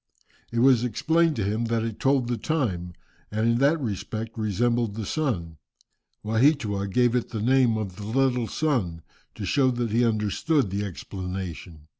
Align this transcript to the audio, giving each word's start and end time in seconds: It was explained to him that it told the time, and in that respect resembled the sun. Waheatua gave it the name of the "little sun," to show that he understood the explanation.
It 0.51 0.61
was 0.61 0.83
explained 0.83 1.35
to 1.35 1.43
him 1.43 1.65
that 1.65 1.83
it 1.83 1.99
told 1.99 2.27
the 2.27 2.35
time, 2.35 2.93
and 3.29 3.47
in 3.47 3.57
that 3.59 3.79
respect 3.79 4.35
resembled 4.35 4.95
the 4.95 5.05
sun. 5.05 5.57
Waheatua 6.25 6.87
gave 6.87 7.13
it 7.15 7.29
the 7.29 7.39
name 7.39 7.77
of 7.77 7.97
the 7.97 8.05
"little 8.07 8.47
sun," 8.47 9.03
to 9.35 9.45
show 9.45 9.69
that 9.69 9.91
he 9.91 10.03
understood 10.03 10.71
the 10.71 10.83
explanation. 10.83 11.85